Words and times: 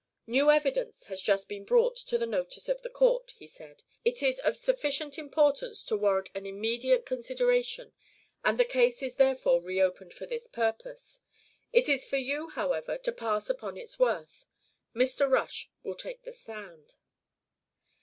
"New 0.25 0.49
evidence 0.49 1.03
has 1.03 1.21
just 1.21 1.47
been 1.47 1.63
brought 1.63 1.95
to 1.95 2.17
the 2.17 2.25
notice 2.25 2.67
of 2.67 2.81
the 2.81 2.89
court," 2.89 3.35
he 3.37 3.45
said. 3.45 3.83
"It 4.03 4.23
is 4.23 4.39
of 4.39 4.57
sufficient 4.57 5.19
importance 5.19 5.83
to 5.83 5.95
warrant 5.95 6.31
its 6.33 6.43
immediate 6.47 7.05
consideration, 7.05 7.93
and 8.43 8.57
the 8.57 8.65
case 8.65 9.03
is 9.03 9.17
therefore 9.17 9.61
reopened 9.61 10.11
for 10.15 10.25
this 10.25 10.47
purpose. 10.47 11.21
It 11.71 11.87
is 11.87 12.03
for 12.03 12.17
you, 12.17 12.49
however, 12.49 12.97
to 12.97 13.11
pass 13.11 13.47
upon 13.47 13.77
its 13.77 13.99
worth. 13.99 14.47
Mr. 14.95 15.29
Rush 15.29 15.69
will 15.83 15.93
take 15.93 16.23
the 16.23 16.33
stand." 16.33 16.95